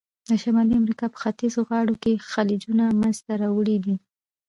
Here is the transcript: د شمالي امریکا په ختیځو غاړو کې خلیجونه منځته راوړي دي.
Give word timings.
د 0.29 0.31
شمالي 0.43 0.73
امریکا 0.81 1.05
په 1.11 1.17
ختیځو 1.23 1.59
غاړو 1.69 1.95
کې 2.03 2.23
خلیجونه 2.31 2.83
منځته 3.01 3.31
راوړي 3.43 3.77
دي. 3.85 3.95